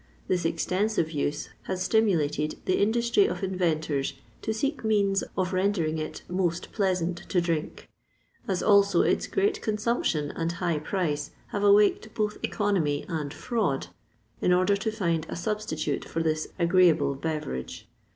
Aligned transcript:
This 0.27 0.45
extensive 0.45 1.11
use 1.11 1.49
has 1.65 1.83
stimulated 1.83 2.55
the 2.65 2.81
industry 2.81 3.27
of 3.27 3.43
inventors 3.43 4.13
to 4.41 4.51
seek 4.51 4.83
means 4.83 5.23
of 5.37 5.53
rendering 5.53 5.99
it 5.99 6.23
most 6.27 6.71
pleasant 6.71 7.17
to 7.29 7.39
drink, 7.39 7.87
as 8.47 8.63
also 8.63 9.03
its 9.03 9.27
great 9.27 9.61
consumption 9.61 10.31
and 10.31 10.53
high 10.53 10.79
price 10.79 11.29
have 11.49 11.63
awaked 11.63 12.15
both 12.15 12.39
economy 12.41 13.05
and 13.07 13.31
fraud, 13.31 13.89
in 14.41 14.51
order 14.51 14.75
to 14.75 14.91
find 14.91 15.27
a 15.29 15.35
substitute 15.35 16.03
for 16.05 16.23
this 16.23 16.47
agreeable 16.57 17.13
beverage. 17.13 17.87